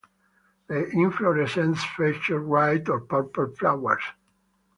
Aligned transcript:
The 0.65 0.73
inflorescences 0.95 1.83
feature 1.95 2.41
white 2.41 2.89
or 2.89 3.01
purple 3.01 3.53
flowers. 3.55 4.01